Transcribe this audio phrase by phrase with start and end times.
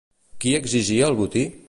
[0.45, 1.45] Qui exigia el botí?